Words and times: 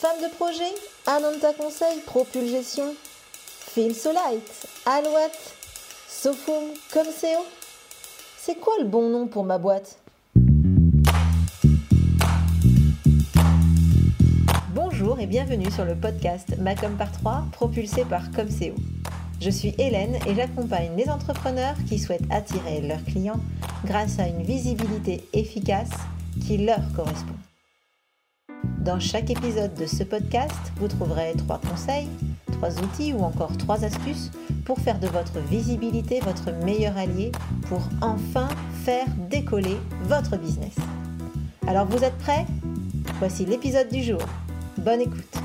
Femme 0.00 0.22
de 0.22 0.32
projet, 0.32 0.72
Ananta 1.06 1.52
Conseil, 1.54 1.98
Propulgestion, 2.06 2.94
Feel 3.42 3.92
So 3.96 4.12
Light, 4.12 4.68
Alouette, 4.86 5.56
Sofum, 6.06 6.72
Comseo. 6.92 7.44
C'est 8.36 8.60
quoi 8.60 8.74
le 8.78 8.84
bon 8.84 9.08
nom 9.08 9.26
pour 9.26 9.42
ma 9.42 9.58
boîte? 9.58 9.98
Bonjour 14.72 15.18
et 15.18 15.26
bienvenue 15.26 15.72
sur 15.72 15.84
le 15.84 15.96
podcast 15.96 16.56
Macom 16.58 16.96
par 16.96 17.10
3 17.10 17.46
propulsé 17.50 18.04
par 18.04 18.30
Comseo. 18.30 18.76
Je 19.40 19.50
suis 19.50 19.74
Hélène 19.78 20.16
et 20.28 20.34
j'accompagne 20.36 20.92
les 20.96 21.08
entrepreneurs 21.10 21.74
qui 21.88 21.98
souhaitent 21.98 22.30
attirer 22.30 22.82
leurs 22.82 23.02
clients 23.02 23.40
grâce 23.84 24.20
à 24.20 24.28
une 24.28 24.44
visibilité 24.44 25.28
efficace 25.32 25.90
qui 26.46 26.58
leur 26.58 26.82
correspond. 26.94 27.34
Dans 28.78 29.00
chaque 29.00 29.30
épisode 29.30 29.74
de 29.74 29.86
ce 29.86 30.02
podcast, 30.02 30.72
vous 30.76 30.88
trouverez 30.88 31.34
trois 31.36 31.60
conseils, 31.60 32.08
trois 32.52 32.70
outils 32.80 33.12
ou 33.12 33.20
encore 33.20 33.56
trois 33.56 33.84
astuces 33.84 34.30
pour 34.64 34.78
faire 34.78 34.98
de 34.98 35.08
votre 35.08 35.38
visibilité 35.40 36.20
votre 36.20 36.52
meilleur 36.64 36.96
allié 36.96 37.32
pour 37.68 37.82
enfin 38.00 38.48
faire 38.84 39.06
décoller 39.30 39.76
votre 40.04 40.36
business. 40.38 40.76
Alors 41.66 41.86
vous 41.86 42.02
êtes 42.02 42.16
prêts? 42.18 42.46
Voici 43.18 43.44
l'épisode 43.44 43.88
du 43.88 44.02
jour. 44.02 44.20
Bonne 44.78 45.02
écoute 45.02 45.37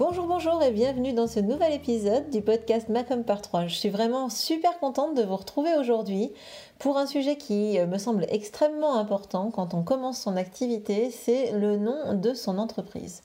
Bonjour, 0.00 0.26
bonjour 0.26 0.62
et 0.62 0.70
bienvenue 0.70 1.12
dans 1.12 1.26
ce 1.26 1.40
nouvel 1.40 1.74
épisode 1.74 2.30
du 2.30 2.40
podcast 2.40 2.88
Macom 2.88 3.22
par 3.22 3.42
3. 3.42 3.66
Je 3.66 3.74
suis 3.74 3.90
vraiment 3.90 4.30
super 4.30 4.78
contente 4.78 5.14
de 5.14 5.22
vous 5.22 5.36
retrouver 5.36 5.74
aujourd'hui 5.78 6.32
pour 6.78 6.96
un 6.96 7.04
sujet 7.04 7.36
qui 7.36 7.78
me 7.78 7.98
semble 7.98 8.24
extrêmement 8.30 8.96
important 8.96 9.50
quand 9.50 9.74
on 9.74 9.82
commence 9.82 10.18
son 10.18 10.38
activité, 10.38 11.10
c'est 11.10 11.52
le 11.52 11.76
nom 11.76 12.14
de 12.14 12.32
son 12.32 12.56
entreprise. 12.56 13.20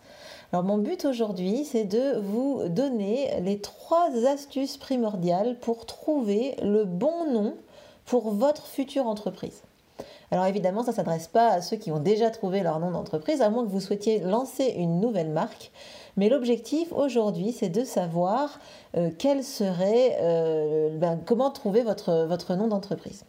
Alors 0.52 0.66
mon 0.66 0.78
but 0.78 1.06
aujourd'hui, 1.06 1.64
c'est 1.64 1.86
de 1.86 2.20
vous 2.20 2.68
donner 2.68 3.40
les 3.40 3.62
trois 3.62 4.10
astuces 4.28 4.76
primordiales 4.76 5.58
pour 5.62 5.86
trouver 5.86 6.58
le 6.62 6.84
bon 6.84 7.32
nom 7.32 7.56
pour 8.04 8.32
votre 8.32 8.68
future 8.68 9.08
entreprise. 9.08 9.64
Alors 10.36 10.48
évidemment, 10.48 10.84
ça 10.84 10.92
ne 10.92 10.98
s'adresse 10.98 11.30
pas 11.30 11.48
à 11.48 11.62
ceux 11.62 11.78
qui 11.78 11.92
ont 11.92 12.00
déjà 12.02 12.30
trouvé 12.30 12.62
leur 12.62 12.82
nom 12.82 12.92
d'entreprise, 12.92 13.42
à 13.42 13.50
moins 13.50 13.64
que 13.64 13.70
vous 13.70 13.80
souhaitiez 13.80 14.20
lancer 14.20 14.66
une 14.66 15.00
nouvelle 15.00 15.30
marque. 15.30 15.72
Mais 16.18 16.28
l'objectif 16.28 16.92
aujourd'hui, 16.92 17.54
c'est 17.54 17.70
de 17.70 17.86
savoir 17.86 18.60
euh, 18.98 19.12
quel 19.18 19.46
serait, 19.46 20.18
euh, 20.20 20.90
ben, 20.98 21.22
comment 21.26 21.52
trouver 21.52 21.84
votre, 21.84 22.26
votre 22.26 22.54
nom 22.56 22.68
d'entreprise. 22.68 23.24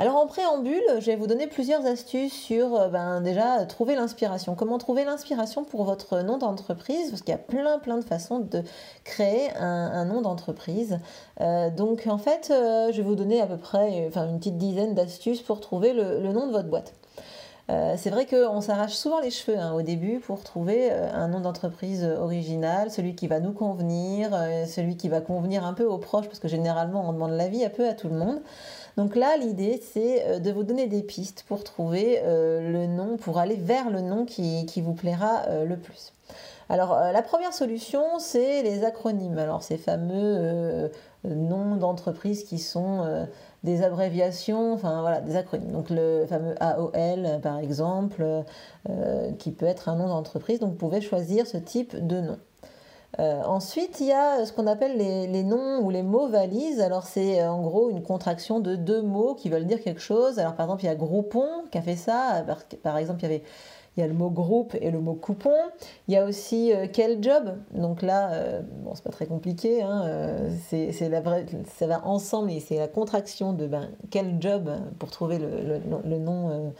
Alors 0.00 0.16
en 0.16 0.26
préambule, 0.26 0.82
je 0.98 1.06
vais 1.06 1.14
vous 1.14 1.28
donner 1.28 1.46
plusieurs 1.46 1.86
astuces 1.86 2.32
sur 2.32 2.74
euh, 2.74 2.88
ben, 2.88 3.20
déjà 3.20 3.64
trouver 3.66 3.94
l'inspiration. 3.94 4.56
Comment 4.56 4.78
trouver 4.78 5.04
l'inspiration 5.04 5.64
pour 5.64 5.84
votre 5.84 6.20
nom 6.22 6.36
d'entreprise? 6.36 7.10
Parce 7.10 7.22
qu'il 7.22 7.30
y 7.30 7.34
a 7.34 7.38
plein 7.38 7.78
plein 7.78 7.98
de 7.98 8.04
façons 8.04 8.40
de 8.40 8.62
créer 9.04 9.50
un, 9.56 10.04
nom 10.04 10.20
d'entreprise. 10.20 10.98
donc 11.76 12.06
en 12.06 12.18
fait, 12.18 12.46
je 12.50 12.96
vais 12.96 13.02
vous 13.02 13.14
donner 13.14 13.40
à 13.40 13.46
peu 13.46 13.56
près 13.56 14.10
une 14.14 14.38
petite 14.38 14.58
dizaine 14.58 14.94
d'astuces 14.94 15.42
pour 15.42 15.60
trouver 15.60 15.92
le 15.92 16.32
nom 16.32 16.46
de 16.46 16.52
votre 16.52 16.68
boîte. 16.68 16.94
Euh, 17.70 17.94
c'est 17.96 18.10
vrai 18.10 18.26
qu'on 18.26 18.60
s'arrache 18.60 18.92
souvent 18.92 19.20
les 19.20 19.30
cheveux 19.30 19.58
hein, 19.58 19.72
au 19.72 19.80
début 19.80 20.18
pour 20.18 20.42
trouver 20.42 20.92
euh, 20.92 21.10
un 21.14 21.28
nom 21.28 21.40
d'entreprise 21.40 22.04
original, 22.04 22.90
celui 22.90 23.14
qui 23.14 23.26
va 23.26 23.40
nous 23.40 23.52
convenir, 23.52 24.34
euh, 24.34 24.66
celui 24.66 24.98
qui 24.98 25.08
va 25.08 25.22
convenir 25.22 25.64
un 25.64 25.72
peu 25.72 25.84
aux 25.84 25.96
proches, 25.96 26.26
parce 26.26 26.40
que 26.40 26.48
généralement 26.48 27.08
on 27.08 27.12
demande 27.14 27.30
l'avis 27.30 27.64
un 27.64 27.70
peu 27.70 27.88
à 27.88 27.94
tout 27.94 28.08
le 28.08 28.16
monde. 28.16 28.42
Donc 28.96 29.16
là, 29.16 29.36
l'idée, 29.36 29.80
c'est 29.92 30.40
de 30.40 30.52
vous 30.52 30.62
donner 30.62 30.86
des 30.86 31.02
pistes 31.02 31.44
pour 31.48 31.64
trouver 31.64 32.20
le 32.24 32.86
nom, 32.86 33.16
pour 33.16 33.38
aller 33.38 33.56
vers 33.56 33.90
le 33.90 34.00
nom 34.00 34.24
qui, 34.24 34.66
qui 34.66 34.80
vous 34.80 34.94
plaira 34.94 35.42
le 35.64 35.76
plus. 35.76 36.12
Alors, 36.68 36.94
la 36.94 37.22
première 37.22 37.52
solution, 37.52 38.20
c'est 38.20 38.62
les 38.62 38.84
acronymes. 38.84 39.38
Alors, 39.38 39.64
ces 39.64 39.78
fameux 39.78 40.90
noms 41.24 41.74
d'entreprise 41.74 42.44
qui 42.44 42.58
sont 42.58 43.26
des 43.64 43.82
abréviations, 43.82 44.74
enfin 44.74 45.00
voilà, 45.00 45.20
des 45.20 45.36
acronymes. 45.36 45.72
Donc 45.72 45.90
le 45.90 46.26
fameux 46.28 46.54
AOL 46.60 47.40
par 47.42 47.58
exemple, 47.58 48.44
euh, 48.88 49.32
qui 49.38 49.50
peut 49.50 49.66
être 49.66 49.88
un 49.88 49.96
nom 49.96 50.06
d'entreprise. 50.06 50.60
Donc 50.60 50.70
vous 50.70 50.76
pouvez 50.76 51.00
choisir 51.00 51.46
ce 51.46 51.56
type 51.56 52.06
de 52.06 52.20
nom. 52.20 52.38
Euh, 53.20 53.42
ensuite, 53.44 54.00
il 54.00 54.08
y 54.08 54.12
a 54.12 54.44
ce 54.44 54.52
qu'on 54.52 54.66
appelle 54.66 54.96
les, 54.96 55.42
noms 55.44 55.80
ou 55.80 55.90
les 55.90 56.02
mots 56.02 56.28
valises. 56.28 56.80
Alors, 56.80 57.04
c'est 57.04 57.40
euh, 57.40 57.50
en 57.50 57.62
gros 57.62 57.90
une 57.90 58.02
contraction 58.02 58.60
de 58.60 58.74
deux 58.76 59.02
mots 59.02 59.34
qui 59.34 59.48
veulent 59.48 59.66
dire 59.66 59.80
quelque 59.80 60.00
chose. 60.00 60.38
Alors, 60.38 60.54
par 60.54 60.66
exemple, 60.66 60.82
il 60.84 60.86
y 60.86 60.90
a 60.90 60.94
Groupon 60.94 61.48
qui 61.70 61.78
a 61.78 61.82
fait 61.82 61.96
ça. 61.96 62.44
par 62.82 62.98
exemple, 62.98 63.20
il 63.20 63.22
y 63.22 63.26
avait 63.26 63.42
il 63.96 64.00
y 64.00 64.02
a 64.02 64.08
le 64.08 64.14
mot 64.14 64.28
groupe 64.28 64.74
et 64.80 64.90
le 64.90 64.98
mot 64.98 65.14
coupon. 65.14 65.54
Il 66.08 66.14
y 66.14 66.16
a 66.16 66.24
aussi 66.24 66.72
euh, 66.72 66.88
quel 66.92 67.22
job? 67.22 67.56
Donc 67.74 68.02
là, 68.02 68.32
c'est 68.94 69.04
pas 69.04 69.10
très 69.10 69.26
compliqué. 69.26 69.82
Hein, 69.82 70.48
c'est 70.68 71.08
la 71.08 71.20
vraie, 71.20 71.46
ça 71.76 71.86
va 71.86 72.04
ensemble 72.04 72.50
et 72.50 72.58
c'est 72.58 72.78
la 72.78 72.88
contraction 72.88 73.52
de 73.52 73.68
ben, 73.68 73.90
quel 74.10 74.38
job 74.40 74.68
pour 74.98 75.12
trouver 75.12 75.38
le, 75.38 75.80
le, 76.04 76.18
nom, 76.18 76.72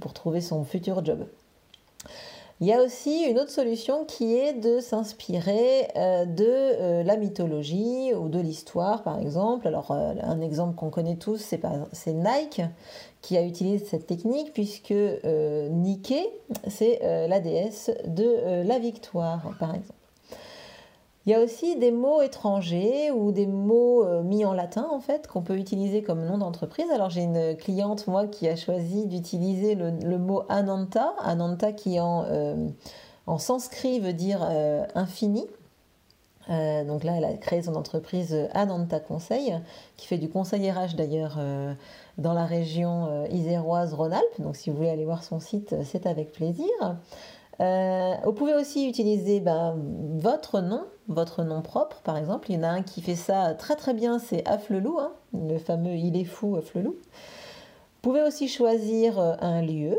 pour 0.00 0.12
trouver 0.12 0.42
son 0.42 0.62
futur 0.64 1.02
job. 1.02 1.24
Il 2.60 2.66
y 2.66 2.72
a 2.74 2.82
aussi 2.82 3.24
une 3.24 3.38
autre 3.38 3.50
solution 3.50 4.04
qui 4.04 4.34
est 4.34 4.52
de 4.52 4.80
s'inspirer 4.80 5.88
de 5.96 7.02
la 7.02 7.16
mythologie 7.16 8.12
ou 8.14 8.28
de 8.28 8.38
l'histoire, 8.38 9.02
par 9.02 9.18
exemple. 9.18 9.66
Alors, 9.66 9.92
un 9.92 10.40
exemple 10.42 10.74
qu'on 10.74 10.90
connaît 10.90 11.16
tous, 11.16 11.38
c'est 11.38 12.12
Nike 12.12 12.60
qui 13.22 13.36
a 13.36 13.42
utilisé 13.42 13.84
cette 13.84 14.06
technique 14.06 14.52
puisque 14.52 14.92
euh, 14.92 15.68
Nike, 15.68 16.14
c'est 16.68 17.00
euh, 17.02 17.26
la 17.28 17.40
déesse 17.40 17.90
de 18.06 18.24
euh, 18.24 18.64
la 18.64 18.78
victoire, 18.78 19.54
par 19.58 19.74
exemple. 19.74 19.99
Il 21.26 21.32
y 21.32 21.34
a 21.34 21.40
aussi 21.40 21.76
des 21.76 21.92
mots 21.92 22.22
étrangers 22.22 23.10
ou 23.10 23.30
des 23.30 23.46
mots 23.46 24.06
mis 24.22 24.44
en 24.46 24.54
latin 24.54 24.88
en 24.90 25.00
fait 25.00 25.26
qu'on 25.26 25.42
peut 25.42 25.58
utiliser 25.58 26.02
comme 26.02 26.24
nom 26.24 26.38
d'entreprise. 26.38 26.90
Alors 26.94 27.10
j'ai 27.10 27.22
une 27.22 27.56
cliente 27.56 28.06
moi 28.06 28.26
qui 28.26 28.48
a 28.48 28.56
choisi 28.56 29.06
d'utiliser 29.06 29.74
le, 29.74 30.18
mot 30.18 30.44
Ananta, 30.48 31.12
Ananta 31.22 31.72
qui 31.72 32.00
en, 32.00 32.24
en 33.26 33.38
sanskrit 33.38 34.00
veut 34.00 34.14
dire 34.14 34.42
infini. 34.94 35.46
donc 36.48 37.04
là, 37.04 37.12
elle 37.18 37.26
a 37.26 37.34
créé 37.34 37.60
son 37.60 37.74
entreprise 37.74 38.48
Ananta 38.54 38.98
Conseil, 38.98 39.54
qui 39.98 40.06
fait 40.06 40.18
du 40.18 40.30
conseil 40.30 40.70
RH 40.70 40.96
d'ailleurs 40.96 41.38
dans 42.20 42.34
la 42.34 42.44
région 42.44 43.06
euh, 43.06 43.26
iséroise 43.30 43.94
Rhône-Alpes. 43.94 44.40
Donc 44.40 44.56
si 44.56 44.70
vous 44.70 44.76
voulez 44.76 44.90
aller 44.90 45.04
voir 45.04 45.24
son 45.24 45.40
site, 45.40 45.72
euh, 45.72 45.82
c'est 45.84 46.06
avec 46.06 46.32
plaisir. 46.32 46.68
Euh, 47.60 48.14
vous 48.24 48.32
pouvez 48.32 48.54
aussi 48.54 48.88
utiliser 48.88 49.40
ben, 49.40 49.76
votre 50.18 50.60
nom, 50.60 50.84
votre 51.08 51.44
nom 51.44 51.62
propre 51.62 52.00
par 52.02 52.16
exemple. 52.16 52.50
Il 52.50 52.56
y 52.56 52.58
en 52.58 52.62
a 52.62 52.68
un 52.68 52.82
qui 52.82 53.02
fait 53.02 53.16
ça 53.16 53.54
très 53.54 53.76
très 53.76 53.94
bien, 53.94 54.18
c'est 54.18 54.46
Afflelou, 54.48 54.98
hein, 54.98 55.12
le 55.34 55.58
fameux 55.58 55.94
Il 55.94 56.16
est 56.16 56.24
fou 56.24 56.56
Afflelou. 56.56 56.92
Vous 56.92 58.10
pouvez 58.10 58.22
aussi 58.22 58.48
choisir 58.48 59.18
un 59.18 59.60
lieu. 59.60 59.94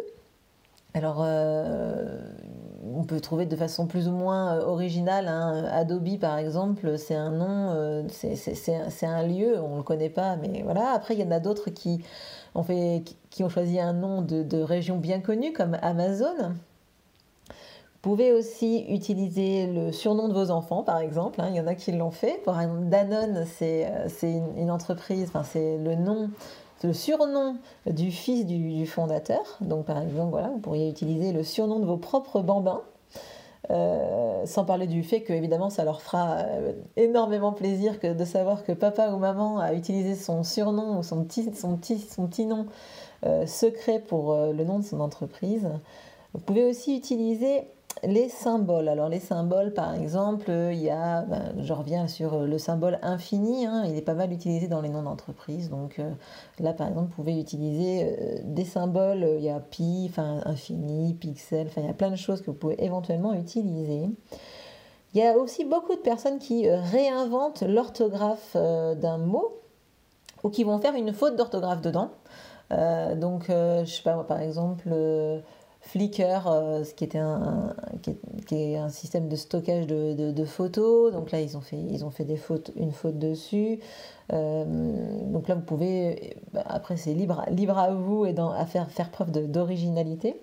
Alors, 0.94 1.24
on 2.84 3.04
peut 3.04 3.20
trouver 3.20 3.46
de 3.46 3.56
façon 3.56 3.88
plus 3.88 4.08
ou 4.08 4.12
moins 4.12 4.56
euh, 4.56 4.66
originale. 4.66 5.28
Hein. 5.28 5.66
Adobe, 5.72 6.18
par 6.20 6.38
exemple, 6.38 6.98
c'est 6.98 7.16
un 7.16 7.32
nom, 7.32 7.72
euh, 7.74 8.04
c'est 8.10 9.06
un 9.06 9.24
lieu, 9.24 9.60
on 9.60 9.72
ne 9.72 9.78
le 9.78 9.84
connaît 9.84 10.10
pas, 10.10 10.36
mais 10.36 10.62
voilà. 10.64 10.92
Après, 10.92 11.14
il 11.14 11.20
y 11.20 11.24
en 11.24 11.32
a 11.32 11.40
d'autres 11.40 11.70
qui 11.70 12.04
ont 12.56 13.50
choisi 13.50 13.80
un 13.80 13.94
nom 13.94 14.22
de, 14.22 14.62
région 14.62 14.98
bien 14.98 15.20
connue, 15.20 15.54
comme 15.54 15.78
Amazon. 15.82 16.54
Vous 18.04 18.10
pouvez 18.10 18.34
aussi 18.34 18.84
utiliser 18.90 19.68
le 19.68 19.92
surnom 19.92 20.28
de 20.28 20.34
vos 20.34 20.50
enfants, 20.50 20.82
par 20.82 20.98
exemple. 20.98 21.40
Hein. 21.40 21.50
Il 21.52 21.56
y 21.56 21.62
en 21.62 21.68
a 21.68 21.76
qui 21.76 21.92
l'ont 21.92 22.10
fait. 22.10 22.42
Par 22.44 22.60
exemple, 22.60 22.86
Danone, 22.86 23.46
c'est 23.46 23.86
euh, 23.86 24.40
une, 24.58 24.72
entreprise, 24.72 25.32
c'est 25.44 25.78
le 25.78 25.94
nom 25.94 26.32
le 26.84 26.94
surnom 26.94 27.58
du 27.86 28.10
fils 28.10 28.48
du, 28.48 28.88
fondateur. 28.88 29.42
Donc 29.62 29.86
par 29.86 30.02
exemple, 30.02 30.32
voilà, 30.32 30.48
vous 30.48 30.58
pourriez 30.58 30.90
utiliser 30.90 31.32
le 31.32 31.44
surnom 31.44 31.80
de 31.80 31.86
vos 31.86 31.98
propres 31.98 32.42
bambins. 32.42 32.82
Euh, 33.70 34.48
sans 34.48 34.66
parler 34.66 34.88
du 34.88 35.04
fait 35.04 35.22
que 35.22 35.32
évidemment 35.32 35.70
ça 35.70 35.84
leur 35.84 36.02
fera 36.02 36.38
euh, 36.40 36.74
énormément 36.98 37.54
plaisir 37.54 37.94
de 38.02 38.26
savoir 38.26 38.64
que 38.64 38.72
papa 38.72 39.12
ou 39.12 39.18
maman 39.20 39.60
a 39.60 39.76
utilisé 39.76 40.16
son 40.16 40.44
surnom 40.44 40.98
ou 40.98 41.04
son 41.04 41.24
petit, 41.24 41.54
son 41.54 41.78
petit, 41.78 42.00
son 42.00 42.26
petit 42.26 42.48
nom 42.48 42.66
secret 43.46 44.00
pour 44.00 44.36
le 44.36 44.64
nom 44.64 44.80
de 44.80 44.84
son 44.84 45.00
entreprise. 45.00 45.70
Vous 46.34 46.40
pouvez 46.40 46.64
aussi 46.66 46.96
utiliser 46.96 47.68
les 48.04 48.30
symboles. 48.30 48.88
Alors 48.88 49.10
les 49.10 49.20
symboles, 49.20 49.74
par 49.74 49.94
exemple, 49.94 50.50
il 50.50 50.82
y 50.82 50.90
a, 50.90 51.22
ben, 51.24 51.54
je 51.60 51.74
reviens 51.74 52.08
sur 52.08 52.40
le 52.40 52.58
symbole 52.58 53.00
infini, 53.02 53.66
hein, 53.66 53.84
il 53.88 53.96
est 53.96 54.02
pas 54.02 54.14
mal 54.14 54.32
utilisé 54.32 54.68
dans 54.68 54.82
les 54.82 54.90
noms 54.90 55.04
d'entreprise. 55.04 55.70
Donc 55.70 56.00
euh, 56.00 56.10
là, 56.60 56.74
par 56.74 56.88
exemple, 56.88 57.10
vous 57.10 57.16
pouvez 57.16 57.40
utiliser 57.40 58.04
euh, 58.04 58.40
des 58.44 58.66
symboles, 58.66 59.28
il 59.38 59.44
y 59.44 59.50
a 59.50 59.60
pi, 59.60 60.08
enfin 60.10 60.42
infini, 60.46 61.14
pixel, 61.14 61.68
enfin 61.68 61.82
il 61.82 61.88
y 61.88 61.90
a 61.90 61.94
plein 61.94 62.12
de 62.12 62.16
choses 62.16 62.42
que 62.42 62.48
vous 62.48 62.58
pouvez 62.58 62.84
éventuellement 62.84 63.34
utiliser. 63.34 64.10
Il 65.14 65.20
y 65.20 65.24
a 65.24 65.38
aussi 65.38 65.66
beaucoup 65.66 65.96
de 65.96 66.02
personnes 66.02 66.40
qui 66.40 66.68
euh, 66.68 66.80
réinventent 66.80 67.64
l'orthographe 67.64 68.56
d'un 68.56 69.18
mot 69.18 69.58
ou 70.44 70.50
qui 70.50 70.64
vont 70.64 70.80
faire 70.80 70.96
une 70.96 71.14
faute 71.14 71.36
d'orthographe 71.36 71.82
dedans. 71.82 72.10
donc, 72.72 73.46
je 73.50 73.86
sais 73.86 74.02
pas, 74.02 74.24
par 74.24 74.40
exemple 74.40 74.90
Flickr, 75.82 76.44
ce 76.86 76.94
qui 76.94 77.04
était 77.04 77.18
un, 77.18 77.76
est, 78.52 78.78
un 78.78 78.90
système 78.90 79.28
de 79.28 79.36
stockage 79.36 79.88
de, 79.88 80.46
photos. 80.46 81.12
Donc 81.12 81.32
là, 81.32 81.42
ils 81.42 81.58
ont 81.58 81.62
fait, 81.62 81.78
ils 81.78 82.06
ont 82.06 82.12
fait 82.12 82.26
une 82.76 82.92
faute 82.92 83.18
dessus. 83.18 83.80
donc 84.30 85.48
là, 85.48 85.56
vous 85.56 85.62
pouvez, 85.62 86.38
bah, 86.54 86.64
après, 86.68 86.98
c'est 86.98 87.14
libre, 87.14 87.44
libre 87.50 87.78
à 87.78 87.92
vous 87.92 88.26
et 88.26 88.36
à 88.38 88.66
faire, 88.66 88.90
faire 88.90 89.10
preuve 89.10 89.32
d'originalité. 89.32 90.42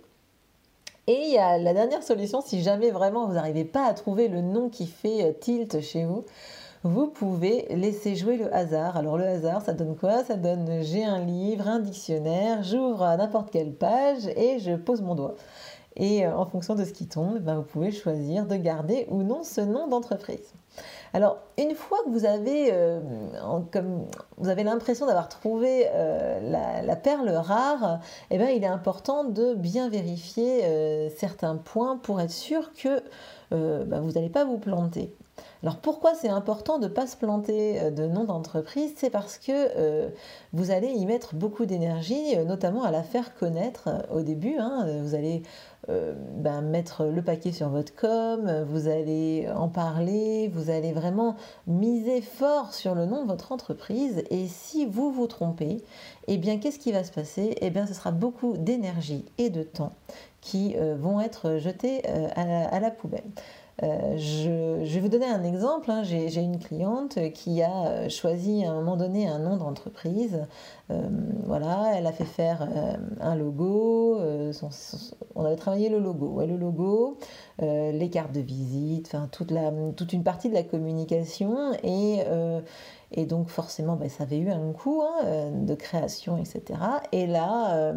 Et 1.06 1.23
il 1.25 1.32
y 1.32 1.38
a 1.38 1.56
la 1.56 1.73
dernière 1.73 2.02
solution, 2.02 2.43
si 2.43 2.62
jamais 2.62 2.90
vraiment 2.90 3.26
vous 3.26 3.32
n'arrivez 3.32 3.64
pas 3.64 3.87
à 3.87 3.94
trouver 3.94 4.29
le 4.29 4.43
nom 4.43 4.69
qui 4.69 4.87
fait 4.87 5.35
tilt 5.40 5.81
chez 5.81 6.05
vous, 6.05 6.25
vous 6.84 7.08
pouvez 7.08 7.66
laisser 7.70 8.16
jouer 8.16 8.36
le 8.36 8.54
hasard. 8.54 8.96
Alors 8.96 9.19
le 9.19 9.26
hasard, 9.26 9.62
ça 9.62 9.72
donne 9.72 9.96
quoi? 9.96 10.25
Ça 10.25 10.36
donne 10.36 10.82
j'ai 10.82 11.04
un 11.04 11.25
livre, 11.25 11.69
un 11.69 11.80
dictionnaire, 11.80 12.62
j'ouvre 12.62 13.16
n'importe 13.16 13.50
quelle 13.50 13.72
page 13.72 14.26
et 14.36 14.58
je 14.58 14.76
pose 14.76 15.02
mon 15.02 15.14
doigt. 15.14 15.34
Et 15.98 16.25
euh, 16.25 16.34
en 16.34 16.46
fonction 16.46 16.75
de 16.75 16.84
ce 16.84 16.92
qui 16.92 17.06
tombe, 17.06 17.40
ben, 17.40 17.56
vous 17.56 17.62
pouvez 17.62 17.90
choisir 17.90 18.46
de 18.46 18.54
garder 18.54 19.06
ou 19.10 19.22
non 19.22 19.42
ce 19.42 19.60
nom 19.60 19.88
d'entreprise. 19.88 20.54
Alors, 21.12 21.38
une 21.58 21.75
fois 21.75 21.98
que 22.04 22.10
vous 22.10 22.25
avez, 22.25 22.69
euh, 22.72 23.00
avez 24.44 24.62
l'impression 24.62 25.06
d'avoir 25.06 25.28
trouvé 25.28 25.86
euh, 25.92 26.82
la, 26.84 26.96
perle 26.96 27.30
rare, 27.30 27.98
eh 28.30 28.38
ben, 28.38 28.50
il 28.50 28.62
est 28.62 28.69
important 28.69 29.25
de 29.25 29.54
bien 29.54 29.88
vérifier 29.88 31.10
certains 31.16 31.56
points 31.56 31.96
pour 31.96 32.20
être 32.20 32.30
sûr 32.30 32.72
que 32.75 33.02
ben, 33.50 34.00
vous 34.00 34.12
n'allez 34.12 34.28
pas 34.28 34.44
vous 34.44 34.58
planter. 34.58 35.12
Alors 35.62 35.78
pourquoi 35.78 36.14
c'est 36.14 36.28
important 36.28 36.78
de 36.78 36.84
ne 36.84 36.93
pas 36.93 37.06
se 37.06 37.16
planter 37.16 37.81
euh, 37.81 37.90
de 37.90 38.06
nom 38.06 38.25
d'entreprise? 38.25 38.93
C'est 38.96 39.10
parce 39.10 39.38
que 39.38 39.50
euh, 39.52 40.08
vous 40.52 40.70
allez 40.70 40.88
y 40.88 41.05
mettre 41.05 41.34
beaucoup 41.34 41.66
d'énergie, 41.66 42.37
euh, 42.37 42.44
notamment 42.44 42.84
à 42.84 42.93
la 42.93 43.02
faire 43.02 43.34
connaître 43.34 43.88
au 44.12 44.22
début. 44.22 44.56
Hein. 44.58 44.87
Vous 45.02 45.14
allez 45.14 45.43
ben, 45.88 46.60
mettre 46.60 47.05
le 47.06 47.22
paquet 47.22 47.50
sur 47.50 47.70
votre 47.70 47.94
com, 47.94 48.66
vous 48.69 48.88
allez 48.88 49.49
en 49.56 49.69
parler, 49.69 50.50
vous 50.52 50.69
allez 50.69 50.93
vraiment 50.93 51.37
miser 51.66 52.20
fort 52.20 52.75
sur 52.75 52.94
le 52.94 53.06
nom 53.06 53.22
de 53.22 53.28
votre 53.28 53.52
entreprise. 53.52 54.22
Et 54.28 54.49
si 54.49 54.84
vous 54.84 55.11
vous 55.11 55.26
trompez, 55.26 55.82
eh 56.26 56.37
bien 56.37 56.58
qu'est-ce 56.58 56.78
qui 56.78 56.93
va 56.93 57.04
se 57.04 57.12
passer? 57.12 57.56
Eh 57.62 57.70
bien 57.70 57.87
ce 57.87 57.94
sera 57.94 58.11
beaucoup 58.11 58.58
d'énergie 58.58 59.25
et 59.38 59.49
de 59.49 59.62
temps 59.62 59.93
qui 60.43 60.76
vont 60.99 61.20
être 61.20 61.56
jetés 61.56 62.02
à 62.06 62.81
la 62.81 62.90
poubelle. 62.90 63.25
Euh, 63.84 64.16
je, 64.16 64.84
vais 64.84 65.00
vous 65.00 65.08
donner 65.08 65.26
un 65.26 65.44
exemple. 65.44 65.90
Hein. 65.90 66.02
J'ai 66.02 66.40
une 66.40 66.58
cliente 66.58 67.19
qui 67.32 67.62
a 67.62 67.86
euh, 67.86 68.08
choisi 68.08 68.64
à 68.64 68.72
un 68.72 68.75
moment 68.75 68.96
donné 68.96 69.28
un 69.28 69.38
nom 69.38 69.56
d'entreprise. 69.56 70.46
Euh, 70.90 71.08
voilà, 71.44 71.92
elle 71.94 72.06
a 72.06 72.12
fait 72.12 72.25
faire 72.25 72.66
un 73.20 73.34
logo. 73.36 74.19
on 75.34 75.44
avait 75.44 75.56
travaillé 75.56 75.88
le 75.88 75.98
logo. 75.98 76.40
Le 76.44 76.56
logo, 76.56 77.19
les 77.60 78.10
cartes 78.10 78.32
de 78.32 78.40
visite, 78.40 79.12
enfin 79.12 79.28
toute, 79.30 80.12
une 80.12 80.25
partie 80.25 80.48
de 80.48 80.54
la 80.54 80.62
communication 80.62 81.72
et 81.82 83.25
donc 83.26 83.48
forcément, 83.48 83.96
ben, 83.96 84.08
ça 84.08 84.25
avait 84.25 84.38
eu 84.38 84.50
un 84.50 84.72
coût 84.72 85.02
hein, 85.02 85.50
de 85.52 85.75
création, 85.75 86.38
etc. 86.38 86.80
Et 87.12 87.26
là, 87.26 87.92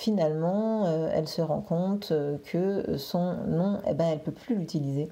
finalement, 0.00 0.86
euh, 0.86 1.10
elle 1.12 1.28
se 1.28 1.42
rend 1.42 1.60
compte 1.60 2.10
euh, 2.10 2.38
que 2.44 2.96
son 2.96 3.34
nom, 3.46 3.80
eh 3.86 3.92
ben, 3.92 4.06
elle 4.06 4.18
ne 4.18 4.22
peut 4.22 4.32
plus 4.32 4.54
l'utiliser. 4.56 5.10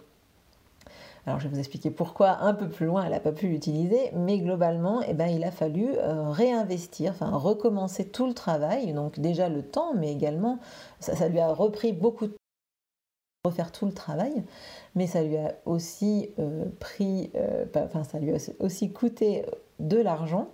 Alors 1.26 1.40
je 1.40 1.46
vais 1.46 1.52
vous 1.52 1.58
expliquer 1.58 1.90
pourquoi 1.90 2.38
un 2.40 2.54
peu 2.54 2.70
plus 2.70 2.86
loin 2.86 3.04
elle 3.04 3.10
n'a 3.10 3.20
pas 3.20 3.32
pu 3.32 3.48
l'utiliser, 3.48 4.10
mais 4.14 4.38
globalement 4.38 5.02
eh 5.06 5.12
ben, 5.12 5.26
il 5.26 5.44
a 5.44 5.50
fallu 5.50 5.90
euh, 5.98 6.30
réinvestir, 6.30 7.10
enfin 7.10 7.36
recommencer 7.36 8.08
tout 8.08 8.26
le 8.26 8.32
travail, 8.32 8.94
donc 8.94 9.20
déjà 9.20 9.50
le 9.50 9.62
temps, 9.62 9.92
mais 9.94 10.10
également 10.10 10.58
ça, 11.00 11.28
lui 11.28 11.38
a 11.38 11.52
repris 11.52 11.92
beaucoup 11.92 12.26
de 12.26 12.32
temps 12.32 12.38
refaire 13.44 13.72
tout 13.72 13.84
le 13.84 13.92
travail, 13.92 14.42
mais 14.94 15.06
ça 15.06 15.22
lui 15.22 15.36
a 15.36 15.54
aussi 15.66 16.30
pris, 16.80 17.30
enfin 17.74 18.04
ça 18.04 18.18
lui 18.18 18.32
a 18.32 18.38
aussi 18.58 18.90
coûté 18.90 19.44
de 19.78 19.98
l'argent. 19.98 20.48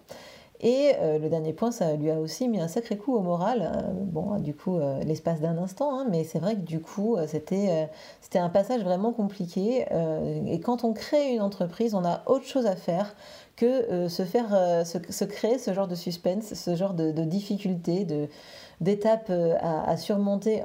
Et 0.64 0.94
euh, 0.98 1.18
le 1.18 1.28
dernier 1.28 1.52
point, 1.52 1.70
ça 1.70 1.92
lui 1.92 2.10
a 2.10 2.18
aussi 2.18 2.48
mis 2.48 2.58
un 2.58 2.68
sacré 2.68 2.96
coup 2.96 3.14
au 3.14 3.20
moral. 3.20 3.70
Euh, 3.70 3.90
bon, 3.92 4.38
du 4.40 4.54
coup, 4.54 4.78
euh, 4.78 5.04
l'espace 5.04 5.42
d'un 5.42 5.58
instant, 5.58 6.00
hein, 6.00 6.06
mais 6.10 6.24
c'est 6.24 6.38
vrai 6.38 6.54
que 6.54 6.62
du 6.62 6.80
coup, 6.80 7.18
c'était 7.26 7.90
c'était 8.22 8.38
un 8.38 8.48
passage 8.48 8.82
vraiment 8.82 9.12
compliqué. 9.12 9.84
et 10.46 10.60
quand 10.60 10.82
on 10.82 10.94
crée 10.94 11.34
une 11.34 11.42
entreprise, 11.42 11.94
on 11.94 12.04
a 12.04 12.22
autre 12.26 12.46
chose 12.46 12.66
à 12.66 12.76
faire 12.76 13.14
que 13.56 14.08
se 14.08 14.24
faire, 14.24 14.48
se, 14.86 15.24
créer 15.24 15.58
ce 15.58 15.74
genre 15.74 15.86
de 15.86 15.94
suspense, 15.94 16.54
ce 16.54 16.74
genre 16.74 16.94
de, 16.94 17.12
de 17.12 17.24
difficultés, 17.24 18.04
de 18.04 18.28
d'étapes 18.80 19.30
à, 19.60 19.88
à, 19.88 19.96
surmonter, 19.96 20.62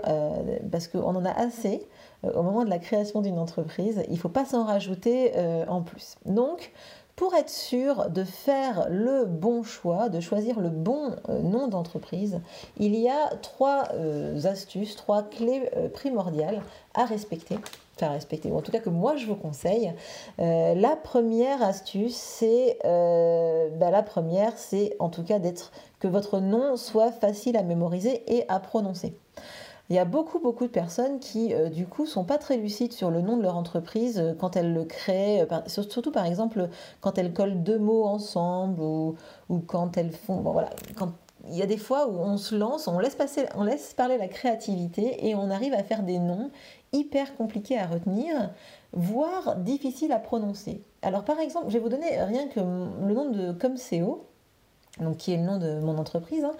parce 0.71 0.87
qu'on 0.87 1.15
en 1.15 1.25
a 1.25 1.31
assez 1.31 1.85
au 2.23 2.41
moment 2.41 2.63
de 2.63 2.69
la 2.69 2.79
création 2.79 3.21
d'une 3.21 3.37
entreprise. 3.37 4.01
Il 4.07 4.13
ne 4.13 4.17
faut 4.17 4.29
pas 4.29 4.45
s'en 4.45 4.63
rajouter 4.63 5.33
en 5.67 5.81
plus. 5.81 6.15
Donc, 6.25 6.71
pour 7.19 7.35
être 7.35 7.49
sûr 7.49 8.09
de 8.09 8.23
faire 8.23 8.87
le 8.89 9.25
bon 9.25 9.61
choix, 9.61 10.07
de 10.07 10.21
choisir 10.21 10.61
le 10.61 10.69
bon 10.69 11.17
euh, 11.27 11.41
nom 11.41 11.67
d'entreprise, 11.67 12.39
il 12.77 12.95
y 12.95 13.09
a 13.09 13.35
trois 13.41 13.89
euh, 13.93 14.45
astuces, 14.45 14.95
trois 14.95 15.23
clés 15.23 15.69
euh, 15.75 15.89
primordiales 15.89 16.61
à 16.93 17.03
respecter. 17.03 17.59
Enfin, 17.97 18.13
respecter, 18.13 18.49
ou 18.49 18.57
en 18.57 18.61
tout 18.61 18.71
cas 18.71 18.79
que 18.79 18.89
moi 18.89 19.17
je 19.17 19.25
vous 19.25 19.35
conseille. 19.35 19.91
la 20.37 20.95
première 20.95 21.61
astuce, 21.61 22.15
c'est 22.15 22.77
bah, 22.85 23.91
la 23.91 24.01
première, 24.01 24.57
c'est 24.57 24.95
en 24.99 25.09
tout 25.09 25.23
cas 25.23 25.39
d'être 25.39 25.73
que 25.99 26.07
votre 26.07 26.39
nom 26.39 26.77
soit 26.77 27.11
facile 27.11 27.57
à 27.57 27.63
mémoriser 27.63 28.23
et 28.33 28.45
à 28.47 28.61
prononcer. 28.61 29.13
Il 29.89 29.95
y 29.95 29.99
a 29.99 30.05
beaucoup, 30.05 30.37
beaucoup 30.37 30.65
de 30.65 30.71
personnes 30.71 31.19
qui, 31.19 31.51
euh, 31.51 31.69
du 31.69 31.87
coup, 31.87 32.05
sont 32.05 32.23
pas 32.23 32.37
très 32.37 32.57
lucides 32.57 32.93
sur 32.93 33.09
le 33.09 33.21
nom 33.21 33.37
de 33.37 33.41
leur 33.41 33.57
entreprise 33.57 34.19
euh, 34.19 34.33
quand 34.37 34.55
elles 34.55 34.71
le 34.71 34.85
créent, 34.85 35.41
euh, 35.41 35.61
surtout 35.67 36.11
par 36.11 36.27
exemple 36.27 36.69
quand 37.01 37.17
elles 37.17 37.33
collent 37.33 37.63
deux 37.63 37.79
mots 37.79 38.05
ensemble 38.05 38.81
ou, 38.81 39.15
quand 39.65 39.97
elles 39.97 40.11
font. 40.11 40.41
Bon, 40.41 40.51
voilà, 40.51 40.69
il 41.47 41.55
y 41.55 41.63
a 41.63 41.65
des 41.65 41.77
fois 41.77 42.07
où 42.07 42.19
on 42.19 42.37
se 42.37 42.55
lance, 42.55 42.87
on 42.87 42.99
laisse, 42.99 43.15
passer, 43.15 43.45
on 43.55 43.63
laisse 43.63 43.95
parler 43.95 44.19
la 44.19 44.27
créativité 44.27 45.27
et 45.27 45.33
on 45.33 45.49
arrive 45.49 45.73
à 45.73 45.81
faire 45.81 46.03
des 46.03 46.19
noms 46.19 46.51
hyper 46.93 47.35
compliqués 47.35 47.79
à 47.79 47.87
retenir, 47.87 48.51
voire 48.93 49.55
difficiles 49.55 50.11
à 50.11 50.19
prononcer. 50.19 50.83
Alors 51.01 51.23
par 51.23 51.39
exemple, 51.39 51.65
je 51.69 51.73
vais 51.73 51.79
vous 51.79 51.89
donner 51.89 52.21
rien 52.21 52.47
que 52.47 52.59
le 52.59 53.13
nom 53.13 53.31
de 53.31 53.53
Comseo 53.53 54.28
qui 55.17 55.33
est 55.33 55.37
le 55.37 55.43
nom 55.43 55.57
de 55.57 55.79
mon 55.79 55.97
entreprise. 55.97 56.43
Hein. 56.43 56.53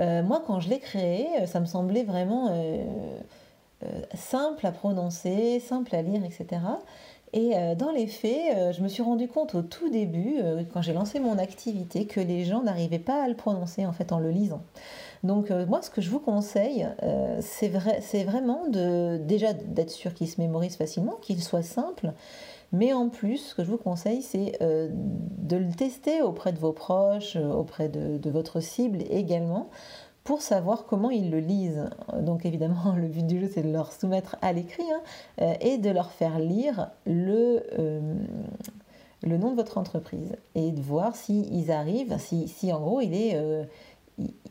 Euh, 0.00 0.22
moi, 0.22 0.42
quand 0.46 0.60
je 0.60 0.68
l'ai 0.68 0.78
créé, 0.78 1.26
euh, 1.40 1.46
ça 1.46 1.60
me 1.60 1.66
semblait 1.66 2.04
vraiment 2.04 2.50
euh, 2.52 2.84
simple 4.14 4.66
à 4.66 4.72
prononcer, 4.72 5.60
simple 5.60 5.94
à 5.94 6.02
lire, 6.02 6.22
etc. 6.24 6.60
Et 7.34 7.54
dans 7.78 7.90
les 7.90 8.06
faits, 8.06 8.74
je 8.76 8.82
me 8.82 8.88
suis 8.88 9.02
rendu 9.02 9.26
compte 9.26 9.54
au 9.54 9.62
tout 9.62 9.88
début, 9.88 10.36
quand 10.70 10.82
j'ai 10.82 10.92
lancé 10.92 11.18
mon 11.18 11.38
activité, 11.38 12.04
que 12.04 12.20
les 12.20 12.44
gens 12.44 12.62
n'arrivaient 12.62 12.98
pas 12.98 13.24
à 13.24 13.28
le 13.28 13.34
prononcer 13.34 13.86
en 13.86 13.92
fait 13.92 14.12
en 14.12 14.18
le 14.18 14.28
lisant. 14.28 14.60
Donc 15.22 15.50
moi, 15.50 15.80
ce 15.80 15.88
que 15.88 16.02
je 16.02 16.10
vous 16.10 16.20
conseille, 16.20 16.86
c'est 17.40 17.70
vrai, 17.70 18.02
vraiment 18.26 18.68
de, 18.68 19.16
déjà 19.16 19.54
d'être 19.54 19.88
sûr 19.88 20.12
qu'il 20.12 20.28
se 20.28 20.42
mémorise 20.42 20.76
facilement, 20.76 21.16
qu'il 21.22 21.42
soit 21.42 21.62
simple, 21.62 22.12
mais 22.72 22.94
en 22.94 23.10
plus, 23.10 23.36
ce 23.36 23.54
que 23.54 23.64
je 23.64 23.70
vous 23.70 23.76
conseille, 23.76 24.22
c'est 24.22 24.56
euh, 24.62 24.88
de 24.92 25.56
le 25.56 25.70
tester 25.72 26.22
auprès 26.22 26.52
de 26.52 26.58
vos 26.58 26.72
proches, 26.72 27.36
euh, 27.36 27.52
auprès 27.52 27.90
de, 27.90 28.30
votre 28.30 28.60
cible 28.60 29.00
également, 29.10 29.68
pour 30.24 30.40
savoir 30.40 30.86
comment 30.86 31.10
ils 31.10 31.30
le 31.30 31.40
lisent. 31.40 31.90
Donc 32.20 32.46
évidemment, 32.46 32.94
le 32.96 33.08
but 33.08 33.26
du 33.26 33.40
jeu, 33.40 33.50
c'est 33.52 33.62
de 33.62 33.70
leur 33.70 33.92
soumettre 33.92 34.36
à 34.40 34.54
l'écrit 34.54 34.90
hein, 34.90 35.02
euh, 35.42 35.54
et 35.60 35.76
de 35.76 35.90
leur 35.90 36.12
faire 36.12 36.38
lire 36.38 36.90
le, 37.04 37.62
le 39.22 39.36
nom 39.36 39.50
de 39.50 39.56
votre 39.56 39.76
entreprise 39.76 40.34
et 40.54 40.70
de 40.70 40.80
voir 40.80 41.14
s'ils 41.14 41.70
arrivent, 41.70 42.16
si, 42.18 42.48
si, 42.48 42.72
en 42.72 42.80
gros 42.80 43.02
il 43.02 43.12
est, 43.12 43.38